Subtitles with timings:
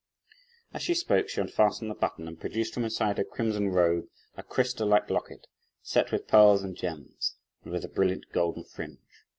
[0.73, 4.41] As she spoke, she unfastened the button, and produced from inside her crimson robe, a
[4.41, 5.45] crystal like locket,
[5.83, 8.97] set with pearls and gems, and with a brilliant golden fringe.